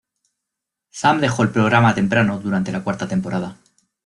[0.89, 3.59] Sam dejó el programa temprano durante la cuarta temporada.